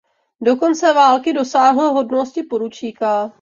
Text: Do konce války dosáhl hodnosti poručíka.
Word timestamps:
Do 0.41 0.55
konce 0.57 0.93
války 0.93 1.33
dosáhl 1.33 1.93
hodnosti 1.93 2.43
poručíka. 2.43 3.29